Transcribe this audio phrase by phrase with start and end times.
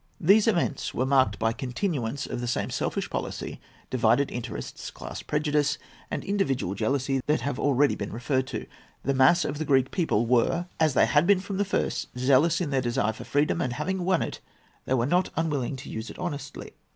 [0.19, 3.61] These events were marked by continuance of the same selfish policy,
[3.91, 5.77] divided interests, class prejudice,
[6.09, 8.65] and individual jealousy that have been already referred to.
[9.03, 12.59] The mass of the Greek people were, as they had been from the first, zealous
[12.59, 14.39] in their desire for freedom, and, having won it,
[14.85, 16.73] they were not unwilling to use it honestly.